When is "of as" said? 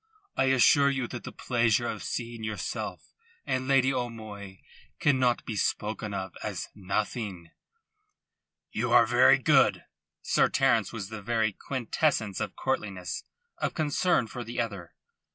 6.11-6.69